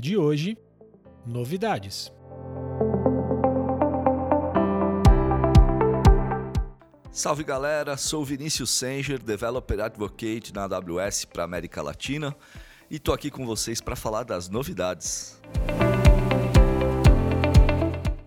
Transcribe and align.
de 0.00 0.16
hoje, 0.16 0.56
novidades. 1.26 2.12
Salve 7.10 7.42
galera, 7.42 7.96
sou 7.96 8.24
Vinícius 8.24 8.70
Sanger, 8.70 9.20
Developer 9.20 9.80
Advocate 9.80 10.54
na 10.54 10.64
AWS 10.64 11.24
para 11.24 11.42
América 11.42 11.82
Latina 11.82 12.36
e 12.90 12.98
tô 12.98 13.12
aqui 13.12 13.30
com 13.30 13.44
vocês 13.44 13.80
para 13.80 13.96
falar 13.96 14.22
das 14.22 14.48
novidades. 14.48 15.40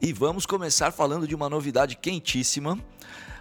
E 0.01 0.11
vamos 0.11 0.45
começar 0.45 0.91
falando 0.91 1.27
de 1.27 1.33
uma 1.33 1.49
novidade 1.49 1.95
quentíssima. 1.95 2.77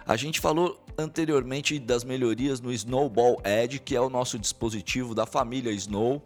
A 0.05 0.15
gente 0.15 0.39
falou 0.39 0.83
anteriormente 0.97 1.79
das 1.79 2.03
melhorias 2.03 2.61
no 2.61 2.71
Snowball 2.71 3.41
Edge, 3.43 3.79
que 3.79 3.95
é 3.95 4.01
o 4.01 4.09
nosso 4.09 4.39
dispositivo 4.39 5.13
da 5.13 5.25
família 5.25 5.71
Snow 5.71 6.23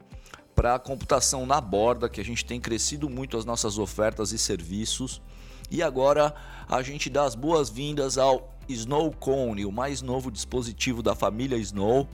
para 0.55 0.79
computação 0.79 1.45
na 1.45 1.59
borda, 1.59 2.07
que 2.07 2.21
a 2.21 2.23
gente 2.23 2.45
tem 2.45 2.59
crescido 2.59 3.09
muito 3.09 3.37
as 3.37 3.43
nossas 3.43 3.77
ofertas 3.77 4.31
e 4.31 4.37
serviços. 4.37 5.21
E 5.69 5.83
agora 5.83 6.33
a 6.69 6.81
gente 6.81 7.09
dá 7.09 7.23
as 7.23 7.35
boas-vindas 7.35 8.17
ao 8.17 8.55
Snow 8.69 9.11
Cone, 9.11 9.65
o 9.65 9.71
mais 9.71 10.01
novo 10.01 10.31
dispositivo 10.31 11.03
da 11.03 11.13
família 11.13 11.57
Snow. 11.57 12.07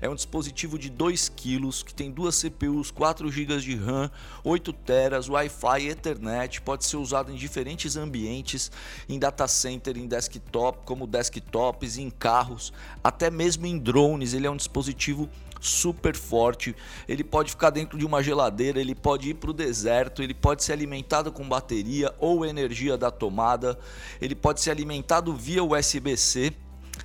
É 0.00 0.08
um 0.08 0.14
dispositivo 0.14 0.78
de 0.78 0.88
2 0.88 1.28
kg 1.28 1.84
que 1.84 1.92
tem 1.92 2.10
duas 2.10 2.40
CPUs, 2.40 2.90
4 2.90 3.30
GB 3.30 3.58
de 3.58 3.76
RAM, 3.76 4.10
8 4.42 4.72
teras, 4.72 5.28
Wi-Fi, 5.28 5.88
Ethernet, 5.88 6.62
pode 6.62 6.86
ser 6.86 6.96
usado 6.96 7.30
em 7.30 7.34
diferentes 7.34 7.96
ambientes, 7.96 8.72
em 9.06 9.18
data 9.18 9.46
center, 9.46 9.98
em 9.98 10.08
desktop, 10.08 10.86
como 10.86 11.06
desktops, 11.06 11.98
em 11.98 12.08
carros, 12.08 12.72
até 13.04 13.30
mesmo 13.30 13.66
em 13.66 13.78
drones. 13.78 14.32
Ele 14.32 14.46
é 14.46 14.50
um 14.50 14.56
dispositivo 14.56 15.28
super 15.60 16.16
forte. 16.16 16.74
Ele 17.06 17.22
pode 17.22 17.50
ficar 17.50 17.68
dentro 17.68 17.98
de 17.98 18.06
uma 18.06 18.22
geladeira, 18.22 18.80
ele 18.80 18.94
pode 18.94 19.28
ir 19.28 19.34
para 19.34 19.50
o 19.50 19.52
deserto, 19.52 20.22
ele 20.22 20.32
pode 20.32 20.64
ser 20.64 20.72
alimentado 20.72 21.30
com 21.30 21.46
bateria 21.46 22.14
ou 22.18 22.46
energia 22.46 22.96
da 22.96 23.10
tomada, 23.10 23.78
ele 24.20 24.34
pode 24.34 24.62
ser 24.62 24.70
alimentado 24.70 25.34
via 25.34 25.62
USB-C. 25.62 26.54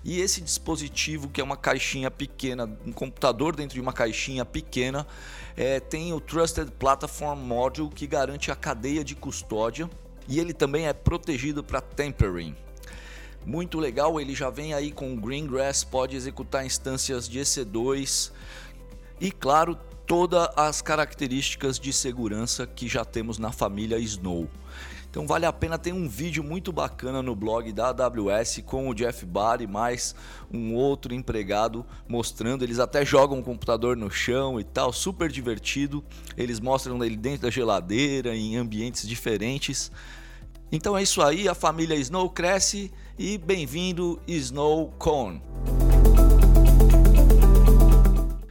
E 0.04 0.20
esse 0.20 0.42
dispositivo, 0.42 1.30
que 1.30 1.42
é 1.42 1.44
uma 1.44 1.58
caixinha 1.58 2.12
pequena, 2.12 2.70
um 2.86 2.92
computador 2.92 3.56
dentro 3.56 3.76
de 3.76 3.82
uma 3.82 3.94
caixinha 3.94 4.46
pequena, 4.46 5.08
é, 5.56 5.80
tem 5.80 6.14
o 6.14 6.20
Trusted 6.20 6.72
Platform 6.72 7.40
Module 7.40 7.90
que 7.90 8.06
garante 8.06 8.52
a 8.52 8.56
cadeia 8.56 9.04
de 9.04 9.16
custódia 9.16 9.90
e 10.28 10.40
ele 10.40 10.54
também 10.54 10.88
é 10.88 10.94
protegido 10.94 11.64
para 11.64 11.82
tempering. 11.82 12.56
Muito 13.46 13.80
legal, 13.80 14.20
ele 14.20 14.34
já 14.34 14.50
vem 14.50 14.74
aí 14.74 14.92
com 14.92 15.16
Greengrass, 15.16 15.84
pode 15.84 16.16
executar 16.16 16.66
instâncias 16.66 17.30
de 17.30 17.40
EC2 17.40 18.32
e, 19.22 19.32
claro, 19.32 19.78
todas 20.08 20.50
as 20.56 20.82
características 20.82 21.80
de 21.80 21.94
segurança 21.94 22.66
que 22.66 22.88
já 22.88 23.06
temos 23.06 23.38
na 23.38 23.52
família 23.52 24.00
Snow. 24.00 24.50
Então 25.16 25.26
vale 25.26 25.46
a 25.46 25.54
pena 25.54 25.78
ter 25.78 25.94
um 25.94 26.10
vídeo 26.10 26.44
muito 26.44 26.74
bacana 26.74 27.24
no 27.24 27.34
blog 27.34 27.72
da 27.72 27.88
AWS 27.88 28.62
com 28.66 28.90
o 28.90 28.94
Jeff 28.94 29.26
Barr 29.26 29.62
e 29.62 29.66
mais 29.66 30.14
um 30.54 30.74
outro 30.74 31.14
empregado 31.14 31.86
mostrando. 32.06 32.66
Eles 32.66 32.80
até 32.80 33.06
jogam 33.06 33.40
o 33.40 33.42
computador 33.42 33.96
no 33.96 34.12
chão 34.12 34.60
e 34.60 34.64
tal, 34.66 34.92
super 34.92 35.32
divertido. 35.32 36.04
Eles 36.36 36.60
mostram 36.60 37.02
ele 37.02 37.16
dentro 37.16 37.44
da 37.44 37.50
geladeira, 37.50 38.36
em 38.36 38.58
ambientes 38.58 39.08
diferentes. 39.08 39.90
Então 40.70 40.98
é 40.98 41.04
isso 41.04 41.22
aí, 41.22 41.48
a 41.48 41.56
família 41.56 41.96
Snow 41.96 42.30
cresce 42.30 42.92
e 43.18 43.38
bem-vindo 43.38 44.20
Snow 44.28 44.94
Cone. 45.00 45.42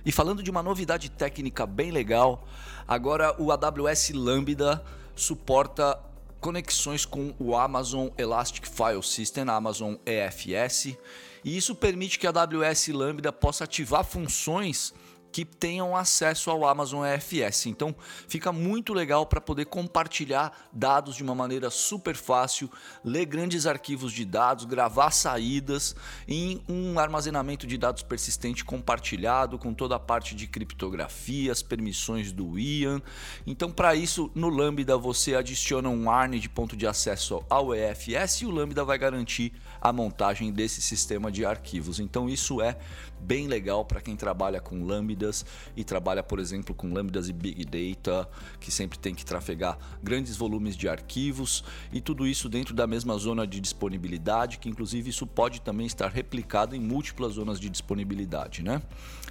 E 0.02 0.10
falando 0.10 0.42
de 0.42 0.50
uma 0.50 0.62
novidade 0.62 1.10
técnica 1.10 1.66
bem 1.66 1.90
legal, 1.90 2.48
agora 2.88 3.36
o 3.38 3.52
AWS 3.52 4.12
Lambda 4.14 4.82
suporta 5.14 6.00
conexões 6.44 7.06
com 7.06 7.32
o 7.38 7.56
Amazon 7.56 8.08
Elastic 8.18 8.66
File 8.66 9.02
System, 9.02 9.48
Amazon 9.48 9.94
EFS, 10.04 10.94
e 11.42 11.56
isso 11.56 11.74
permite 11.74 12.18
que 12.18 12.26
a 12.26 12.30
AWS 12.30 12.88
Lambda 12.88 13.32
possa 13.32 13.64
ativar 13.64 14.04
funções 14.04 14.92
que 15.34 15.44
tenham 15.44 15.96
acesso 15.96 16.48
ao 16.48 16.64
Amazon 16.64 17.04
EFS. 17.04 17.66
Então 17.66 17.92
fica 18.28 18.52
muito 18.52 18.94
legal 18.94 19.26
para 19.26 19.40
poder 19.40 19.64
compartilhar 19.64 20.68
dados 20.72 21.16
de 21.16 21.24
uma 21.24 21.34
maneira 21.34 21.70
super 21.70 22.14
fácil, 22.14 22.70
ler 23.04 23.24
grandes 23.24 23.66
arquivos 23.66 24.12
de 24.12 24.24
dados, 24.24 24.64
gravar 24.64 25.10
saídas 25.10 25.96
em 26.28 26.62
um 26.68 27.00
armazenamento 27.00 27.66
de 27.66 27.76
dados 27.76 28.04
persistente 28.04 28.64
compartilhado 28.64 29.58
com 29.58 29.74
toda 29.74 29.96
a 29.96 29.98
parte 29.98 30.36
de 30.36 30.46
criptografia, 30.46 31.50
as 31.50 31.64
permissões 31.64 32.30
do 32.30 32.56
IAN. 32.56 33.02
Então 33.44 33.72
para 33.72 33.96
isso 33.96 34.30
no 34.36 34.48
Lambda 34.48 34.96
você 34.96 35.34
adiciona 35.34 35.88
um 35.88 36.08
ARN 36.08 36.38
de 36.38 36.48
ponto 36.48 36.76
de 36.76 36.86
acesso 36.86 37.44
ao 37.50 37.74
EFS 37.74 38.42
e 38.42 38.46
o 38.46 38.52
Lambda 38.52 38.84
vai 38.84 38.98
garantir 38.98 39.52
a 39.80 39.92
montagem 39.92 40.52
desse 40.52 40.80
sistema 40.80 41.32
de 41.32 41.44
arquivos. 41.44 41.98
Então 41.98 42.28
isso 42.28 42.62
é 42.62 42.78
bem 43.20 43.48
legal 43.48 43.84
para 43.84 44.00
quem 44.00 44.14
trabalha 44.14 44.60
com 44.60 44.84
lambdas 45.24 45.44
e 45.76 45.82
trabalha, 45.82 46.22
por 46.22 46.38
exemplo, 46.38 46.74
com 46.74 46.92
lambdas 46.92 47.28
e 47.28 47.32
big 47.32 47.64
data, 47.64 48.28
que 48.60 48.70
sempre 48.70 48.98
tem 48.98 49.14
que 49.14 49.24
trafegar 49.24 49.78
grandes 50.02 50.36
volumes 50.36 50.76
de 50.76 50.88
arquivos 50.88 51.64
e 51.92 52.00
tudo 52.00 52.26
isso 52.26 52.48
dentro 52.48 52.74
da 52.74 52.86
mesma 52.86 53.16
zona 53.16 53.46
de 53.46 53.60
disponibilidade, 53.60 54.58
que 54.58 54.68
inclusive 54.68 55.10
isso 55.10 55.26
pode 55.26 55.60
também 55.60 55.86
estar 55.86 56.08
replicado 56.08 56.76
em 56.76 56.80
múltiplas 56.80 57.34
zonas 57.34 57.58
de 57.58 57.68
disponibilidade, 57.68 58.62
né? 58.62 58.82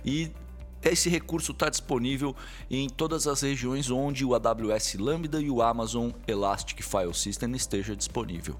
E 0.03 0.31
esse 0.83 1.09
recurso 1.09 1.53
está 1.53 1.69
disponível 1.69 2.35
em 2.69 2.89
todas 2.89 3.25
as 3.25 3.41
regiões 3.41 3.89
onde 3.89 4.25
o 4.25 4.35
AWS 4.35 4.95
Lambda 4.95 5.39
e 5.39 5.49
o 5.49 5.61
Amazon 5.61 6.11
Elastic 6.27 6.81
File 6.81 7.13
System 7.13 7.53
esteja 7.53 7.95
disponível. 7.95 8.57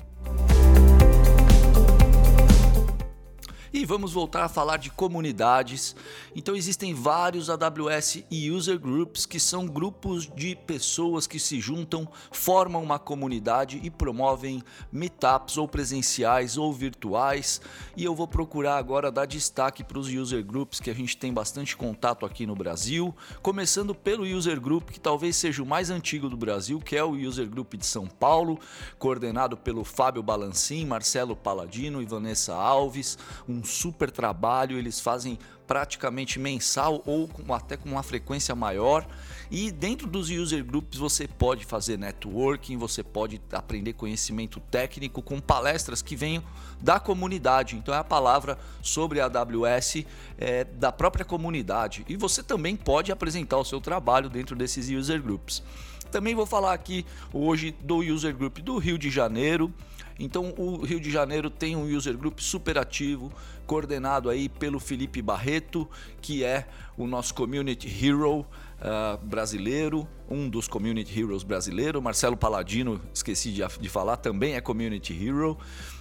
E 3.75 3.85
vamos 3.85 4.13
voltar 4.13 4.43
a 4.43 4.47
falar 4.47 4.77
de 4.77 4.91
comunidades. 4.91 5.95
Então 6.35 6.55
existem 6.55 6.93
vários 6.93 7.49
AWS 7.49 8.23
e 8.29 8.51
User 8.51 8.77
Groups, 8.77 9.25
que 9.25 9.39
são 9.39 9.65
grupos 9.65 10.27
de 10.27 10.55
pessoas 10.55 11.25
que 11.25 11.39
se 11.39 11.59
juntam, 11.59 12.07
formam 12.31 12.83
uma 12.83 12.99
comunidade 12.99 13.81
e 13.83 13.89
promovem 13.89 14.61
meetups 14.91 15.57
ou 15.57 15.67
presenciais 15.67 16.55
ou 16.55 16.71
virtuais. 16.71 17.59
E 17.97 18.03
eu 18.03 18.13
vou 18.13 18.27
procurar 18.27 18.77
agora 18.77 19.11
dar 19.11 19.25
destaque 19.25 19.83
para 19.83 19.97
os 19.97 20.07
User 20.07 20.45
Groups 20.45 20.79
que 20.79 20.91
a 20.91 20.93
gente 20.93 21.17
tem 21.17 21.33
bastante 21.33 21.75
contato 21.75 22.27
aqui 22.27 22.45
no 22.45 22.55
Brasil, 22.55 23.15
começando 23.41 23.95
pelo 23.95 24.23
User 24.23 24.61
Group 24.61 24.91
que 24.91 24.99
talvez 24.99 25.35
seja 25.35 25.63
o 25.63 25.65
mais 25.65 25.89
antigo 25.89 26.29
do 26.29 26.37
Brasil, 26.37 26.79
que 26.79 26.95
é 26.95 27.03
o 27.03 27.13
User 27.13 27.49
Group 27.49 27.73
de 27.73 27.87
São 27.87 28.05
Paulo, 28.05 28.59
coordenado 28.99 29.57
pelo 29.57 29.83
Fábio 29.83 30.21
Balancim, 30.21 30.85
Marcelo 30.85 31.35
Paladino 31.35 32.03
e 32.03 32.05
Vanessa 32.05 32.53
Alves, 32.53 33.17
um 33.49 33.62
super 33.63 34.11
trabalho, 34.11 34.77
eles 34.77 34.99
fazem 34.99 35.37
praticamente 35.65 36.39
mensal 36.39 37.01
ou 37.05 37.27
com, 37.27 37.53
até 37.53 37.77
com 37.77 37.89
uma 37.89 38.03
frequência 38.03 38.53
maior. 38.53 39.07
E 39.49 39.71
dentro 39.71 40.07
dos 40.07 40.29
user 40.29 40.63
groups 40.63 40.97
você 40.97 41.27
pode 41.27 41.65
fazer 41.65 41.97
networking, 41.97 42.77
você 42.77 43.03
pode 43.03 43.41
aprender 43.51 43.93
conhecimento 43.93 44.59
técnico 44.59 45.21
com 45.21 45.39
palestras 45.39 46.01
que 46.01 46.15
venham 46.15 46.43
da 46.81 46.99
comunidade. 46.99 47.75
Então 47.75 47.93
é 47.93 47.97
a 47.97 48.03
palavra 48.03 48.57
sobre 48.81 49.19
a 49.19 49.25
AWS 49.25 50.05
é, 50.37 50.63
da 50.63 50.91
própria 50.91 51.23
comunidade. 51.23 52.05
E 52.09 52.17
você 52.17 52.43
também 52.43 52.75
pode 52.75 53.11
apresentar 53.11 53.57
o 53.57 53.65
seu 53.65 53.79
trabalho 53.79 54.29
dentro 54.29 54.55
desses 54.55 54.89
user 54.89 55.21
groups. 55.21 55.63
Também 56.13 56.35
vou 56.35 56.45
falar 56.45 56.73
aqui 56.73 57.07
hoje 57.33 57.75
do 57.81 57.97
user 57.97 58.35
group 58.35 58.59
do 58.59 58.77
Rio 58.77 58.99
de 58.99 59.09
Janeiro. 59.09 59.73
Então 60.19 60.53
o 60.55 60.85
Rio 60.85 60.99
de 60.99 61.09
Janeiro 61.09 61.49
tem 61.49 61.75
um 61.75 61.85
user 61.85 62.15
group 62.15 62.37
super 62.39 62.77
ativo, 62.77 63.33
coordenado 63.65 64.29
aí 64.29 64.47
pelo 64.47 64.79
Felipe 64.79 65.23
Barreto, 65.23 65.89
que 66.21 66.43
é 66.43 66.67
o 66.95 67.07
nosso 67.07 67.33
community 67.33 67.87
hero 67.87 68.45
uh, 68.83 69.17
brasileiro, 69.25 70.07
um 70.29 70.49
dos 70.49 70.67
community 70.67 71.19
heroes 71.19 71.43
brasileiro. 71.43 72.01
Marcelo 72.01 72.35
Paladino, 72.35 73.01
esqueci 73.13 73.51
de, 73.51 73.63
de 73.79 73.89
falar, 73.89 74.17
também 74.17 74.55
é 74.55 74.61
community 74.61 75.13
hero. 75.13 75.57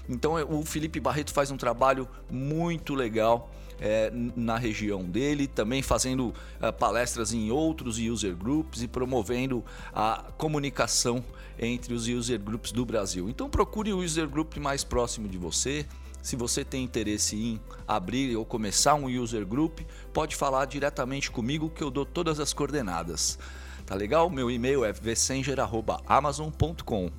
Então 0.08 0.34
o 0.50 0.64
Felipe 0.64 0.98
Barreto 0.98 1.32
faz 1.32 1.50
um 1.50 1.56
trabalho 1.56 2.08
muito 2.30 2.94
legal 2.94 3.50
é, 3.80 4.12
na 4.36 4.56
região 4.56 5.02
dele, 5.02 5.46
também 5.46 5.82
fazendo 5.82 6.28
uh, 6.28 6.72
palestras 6.78 7.32
em 7.32 7.50
outros 7.50 7.98
user 7.98 8.36
groups 8.36 8.82
e 8.82 8.88
promovendo 8.88 9.64
a 9.92 10.24
comunicação 10.36 11.24
entre 11.58 11.94
os 11.94 12.06
user 12.08 12.40
groups 12.40 12.72
do 12.72 12.84
Brasil. 12.84 13.28
Então 13.28 13.48
procure 13.48 13.92
o 13.92 13.98
user 13.98 14.28
group 14.28 14.56
mais 14.56 14.84
próximo 14.84 15.28
de 15.28 15.38
você. 15.38 15.86
Se 16.22 16.36
você 16.36 16.64
tem 16.64 16.84
interesse 16.84 17.36
em 17.36 17.60
abrir 17.86 18.34
ou 18.36 18.46
começar 18.46 18.94
um 18.94 19.06
user 19.06 19.44
group, 19.44 19.80
pode 20.12 20.36
falar 20.36 20.66
diretamente 20.66 21.32
comigo 21.32 21.68
que 21.68 21.82
eu 21.82 21.90
dou 21.90 22.06
todas 22.06 22.38
as 22.38 22.52
coordenadas. 22.52 23.40
Tá 23.84 23.96
legal? 23.96 24.30
Meu 24.30 24.48
e-mail 24.48 24.84
é 24.84 24.92
vsenger@amazon.com. 24.92 27.10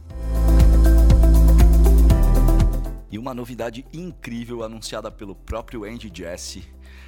E 3.11 3.19
uma 3.19 3.33
novidade 3.33 3.85
incrível 3.91 4.63
anunciada 4.63 5.11
pelo 5.11 5.35
próprio 5.35 5.83
Andy 5.83 6.09
Jassy 6.11 6.63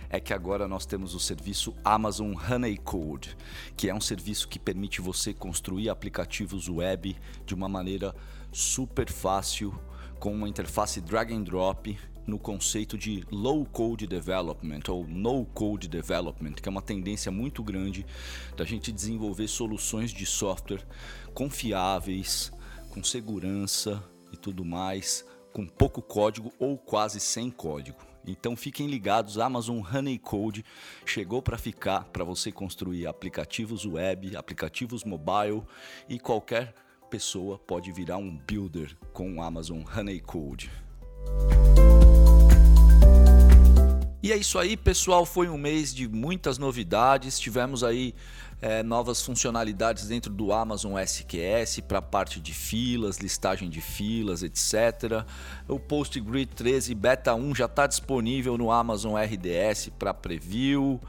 é 0.10 0.20
que 0.20 0.34
agora 0.34 0.68
nós 0.68 0.86
temos 0.86 1.16
o 1.16 1.20
serviço 1.20 1.74
Amazon 1.84 2.34
Honeycode, 2.36 3.38
que 3.76 3.90
é 3.90 3.96
um 3.96 4.02
serviço 4.02 4.50
que 4.50 4.60
permite 4.60 5.00
você 5.00 5.34
construir 5.34 5.90
aplicativos 5.90 6.68
web 6.68 7.16
de 7.46 7.56
uma 7.56 7.70
maneira 7.70 8.14
super 8.52 9.10
fácil, 9.10 9.74
com 10.20 10.34
uma 10.34 10.50
interface 10.50 11.02
drag 11.02 11.34
and 11.34 11.44
drop 11.44 11.98
no 12.26 12.40
conceito 12.40 12.98
de 12.98 13.24
low 13.32 13.66
code 13.66 14.08
development 14.08 14.82
ou 14.90 15.06
no 15.06 15.46
code 15.46 15.88
development, 15.88 16.54
que 16.54 16.68
é 16.68 16.72
uma 16.72 16.82
tendência 16.82 17.32
muito 17.32 17.64
grande 17.64 18.06
da 18.58 18.66
gente 18.66 18.92
desenvolver 18.92 19.48
soluções 19.48 20.12
de 20.12 20.26
software 20.26 20.86
confiáveis, 21.34 22.52
com 22.90 23.04
segurança 23.04 24.04
e 24.32 24.38
tudo 24.38 24.66
mais, 24.66 25.26
com 25.54 25.66
pouco 25.66 26.02
código 26.02 26.52
ou 26.60 26.78
quase 26.78 27.20
sem 27.20 27.52
código. 27.52 28.00
Então 28.28 28.56
fiquem 28.56 28.88
ligados, 28.88 29.38
Amazon 29.38 29.80
Honeycode 29.80 30.66
chegou 31.06 31.42
para 31.42 31.58
ficar 31.58 32.06
para 32.06 32.24
você 32.24 32.52
construir 32.52 33.06
aplicativos 33.06 33.86
web, 33.86 34.36
aplicativos 34.36 35.04
mobile 35.04 35.62
e 36.10 36.18
qualquer 36.18 36.74
pessoa 37.16 37.58
pode 37.58 37.94
virar 37.94 38.18
um 38.18 38.38
builder 38.46 38.94
com 39.14 39.36
o 39.36 39.42
Amazon 39.42 39.84
Honeycode. 39.96 40.70
E 44.22 44.34
é 44.34 44.36
isso 44.36 44.60
aí, 44.60 44.76
pessoal. 44.76 45.26
Foi 45.26 45.48
um 45.48 45.58
mês 45.58 45.96
de 45.96 46.10
muitas 46.10 46.58
novidades. 46.58 47.40
Tivemos 47.40 47.86
aí 47.86 48.14
é, 48.62 48.82
novas 48.82 49.22
funcionalidades 49.22 50.08
dentro 50.08 50.32
do 50.32 50.52
Amazon 50.54 50.98
SQS 50.98 51.82
para 51.88 52.02
parte 52.02 52.40
de 52.40 52.54
filas, 52.54 53.18
listagem 53.18 53.70
de 53.70 53.82
filas, 53.82 54.44
etc. 54.44 55.26
O 55.68 55.80
PostGrid 55.80 56.48
13 56.54 56.96
Beta 56.96 57.36
1 57.36 57.56
já 57.56 57.66
está 57.66 57.86
disponível 57.88 58.58
no 58.58 58.72
Amazon 58.72 59.16
RDS 59.16 59.90
para 59.98 60.14
preview. 60.14 61.00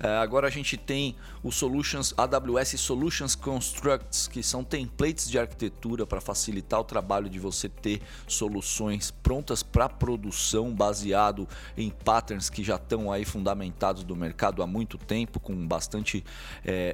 É, 0.00 0.08
agora 0.18 0.48
a 0.48 0.50
gente 0.50 0.76
tem 0.76 1.14
o 1.42 1.52
Solutions 1.52 2.12
AWS 2.16 2.80
Solutions 2.80 3.34
Constructs, 3.34 4.26
que 4.26 4.42
são 4.42 4.64
templates 4.64 5.30
de 5.30 5.38
arquitetura 5.38 6.06
para 6.06 6.20
facilitar 6.20 6.80
o 6.80 6.84
trabalho 6.84 7.28
de 7.28 7.38
você 7.38 7.68
ter 7.68 8.02
soluções 8.26 9.10
prontas 9.10 9.62
para 9.62 9.88
produção 9.88 10.74
baseado 10.74 11.48
em 11.76 11.90
patterns 11.90 12.50
que 12.50 12.64
já 12.64 12.76
estão 12.76 13.12
aí 13.12 13.24
fundamentados 13.24 14.02
do 14.04 14.16
mercado 14.16 14.62
há 14.62 14.66
muito 14.66 14.98
tempo, 14.98 15.38
com 15.38 15.66
bastante 15.66 16.24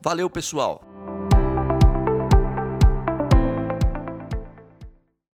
Valeu, 0.00 0.30
pessoal! 0.30 0.93